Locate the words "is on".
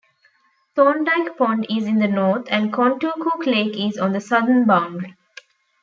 3.77-4.13